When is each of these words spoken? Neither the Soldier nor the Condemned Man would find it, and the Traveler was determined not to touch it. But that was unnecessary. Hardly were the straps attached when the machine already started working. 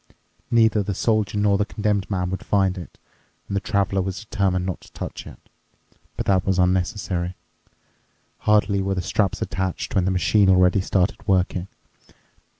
Neither 0.49 0.81
the 0.81 0.95
Soldier 0.95 1.37
nor 1.37 1.59
the 1.59 1.65
Condemned 1.65 2.09
Man 2.09 2.31
would 2.31 2.43
find 2.43 2.75
it, 2.75 2.97
and 3.47 3.55
the 3.55 3.61
Traveler 3.61 4.01
was 4.01 4.21
determined 4.25 4.65
not 4.65 4.81
to 4.81 4.91
touch 4.93 5.27
it. 5.27 5.37
But 6.17 6.25
that 6.25 6.43
was 6.43 6.57
unnecessary. 6.57 7.35
Hardly 8.39 8.81
were 8.81 8.95
the 8.95 9.03
straps 9.03 9.43
attached 9.43 9.93
when 9.93 10.05
the 10.05 10.09
machine 10.09 10.49
already 10.49 10.81
started 10.81 11.27
working. 11.27 11.67